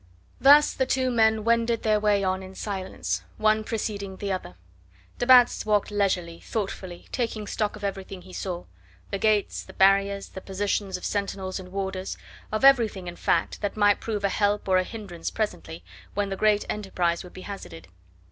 [0.39, 4.55] Thus the two men wended their way on in silence, one preceding the other.
[5.19, 8.63] De Batz walked leisurely, thought fully, taking stock of everything he saw
[9.11, 12.17] the gates, the barriers, the positions of sentinels and warders,
[12.51, 15.83] of everything in fact that might prove a help or a hindrance presently,
[16.15, 17.87] when the great enterprise would be hazarded.